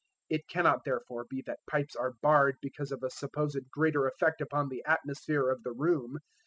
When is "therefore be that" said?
0.83-1.59